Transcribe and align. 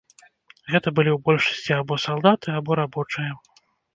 Гэта 0.75 0.87
былі 0.99 1.11
ў 1.13 1.17
большасці 1.27 1.75
або 1.81 1.99
салдаты, 2.05 2.47
або 2.61 2.81
рабочыя. 2.83 3.31